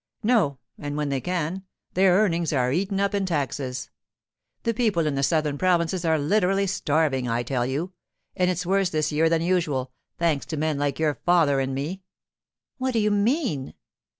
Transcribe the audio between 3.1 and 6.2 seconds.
in taxes. The people in the southern provinces are